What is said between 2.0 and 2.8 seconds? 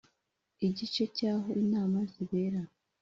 zibera